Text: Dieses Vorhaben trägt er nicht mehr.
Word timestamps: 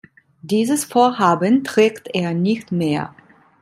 Dieses 0.41 0.83
Vorhaben 0.85 1.63
trägt 1.63 2.07
er 2.15 2.33
nicht 2.33 2.71
mehr. 2.71 3.13